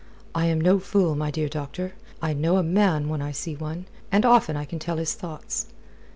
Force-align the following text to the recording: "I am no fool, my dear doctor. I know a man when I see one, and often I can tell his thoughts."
"I 0.33 0.47
am 0.47 0.59
no 0.59 0.79
fool, 0.79 1.13
my 1.15 1.29
dear 1.29 1.47
doctor. 1.47 1.93
I 2.23 2.33
know 2.33 2.57
a 2.57 2.63
man 2.63 3.07
when 3.07 3.21
I 3.21 3.31
see 3.31 3.55
one, 3.55 3.85
and 4.11 4.25
often 4.25 4.57
I 4.57 4.65
can 4.65 4.79
tell 4.79 4.97
his 4.97 5.13
thoughts." 5.13 5.67